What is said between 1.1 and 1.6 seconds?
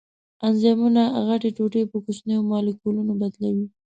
غټې